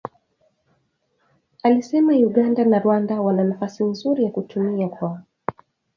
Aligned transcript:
alisema 1.63 2.13
Uganda 2.13 2.65
na 2.65 2.79
Rwanda 2.79 3.21
wana 3.21 3.43
nafasi 3.43 3.83
nzuri 3.83 4.23
ya 4.23 4.31
kutumia 4.31 4.87
kwa 4.89 5.21